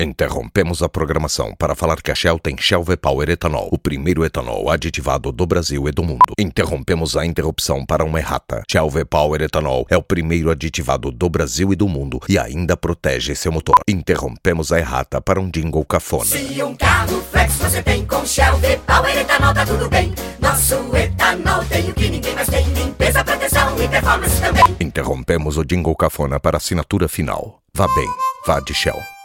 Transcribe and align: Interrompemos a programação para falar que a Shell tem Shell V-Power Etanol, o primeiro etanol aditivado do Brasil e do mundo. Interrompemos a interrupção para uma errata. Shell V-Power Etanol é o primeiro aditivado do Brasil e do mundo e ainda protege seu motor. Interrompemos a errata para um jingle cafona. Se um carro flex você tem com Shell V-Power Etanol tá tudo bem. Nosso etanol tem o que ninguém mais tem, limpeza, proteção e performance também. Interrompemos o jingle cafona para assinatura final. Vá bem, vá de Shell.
Interrompemos 0.00 0.80
a 0.80 0.88
programação 0.88 1.52
para 1.56 1.74
falar 1.74 2.00
que 2.00 2.12
a 2.12 2.14
Shell 2.14 2.38
tem 2.38 2.56
Shell 2.56 2.84
V-Power 2.84 3.28
Etanol, 3.30 3.68
o 3.72 3.76
primeiro 3.76 4.24
etanol 4.24 4.70
aditivado 4.70 5.32
do 5.32 5.44
Brasil 5.44 5.88
e 5.88 5.90
do 5.90 6.04
mundo. 6.04 6.34
Interrompemos 6.38 7.16
a 7.16 7.26
interrupção 7.26 7.84
para 7.84 8.04
uma 8.04 8.20
errata. 8.20 8.62
Shell 8.70 8.88
V-Power 8.88 9.42
Etanol 9.42 9.88
é 9.90 9.96
o 9.96 10.02
primeiro 10.02 10.52
aditivado 10.52 11.10
do 11.10 11.28
Brasil 11.28 11.72
e 11.72 11.76
do 11.76 11.88
mundo 11.88 12.20
e 12.28 12.38
ainda 12.38 12.76
protege 12.76 13.34
seu 13.34 13.50
motor. 13.50 13.74
Interrompemos 13.88 14.70
a 14.70 14.78
errata 14.78 15.20
para 15.20 15.40
um 15.40 15.50
jingle 15.50 15.84
cafona. 15.84 16.26
Se 16.26 16.62
um 16.62 16.76
carro 16.76 17.20
flex 17.32 17.56
você 17.56 17.82
tem 17.82 18.06
com 18.06 18.24
Shell 18.24 18.56
V-Power 18.58 19.18
Etanol 19.18 19.52
tá 19.52 19.66
tudo 19.66 19.88
bem. 19.90 20.14
Nosso 20.38 20.76
etanol 20.96 21.64
tem 21.64 21.90
o 21.90 21.94
que 21.94 22.08
ninguém 22.08 22.36
mais 22.36 22.48
tem, 22.48 22.64
limpeza, 22.68 23.24
proteção 23.24 23.76
e 23.82 23.88
performance 23.88 24.40
também. 24.40 24.76
Interrompemos 24.78 25.56
o 25.56 25.64
jingle 25.64 25.96
cafona 25.96 26.38
para 26.38 26.58
assinatura 26.58 27.08
final. 27.08 27.60
Vá 27.74 27.88
bem, 27.96 28.08
vá 28.46 28.60
de 28.60 28.72
Shell. 28.72 29.17